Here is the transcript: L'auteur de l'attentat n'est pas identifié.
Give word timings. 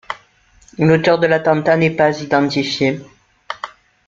L'auteur 0.79 1.19
de 1.19 1.27
l'attentat 1.27 1.77
n'est 1.77 1.95
pas 1.95 2.19
identifié. 2.23 3.01